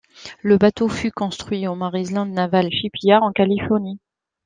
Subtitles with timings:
[0.41, 3.99] Le bateau fut construit au Mare Island Naval Shipyard, en Californie.